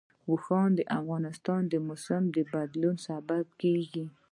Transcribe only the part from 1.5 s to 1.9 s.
د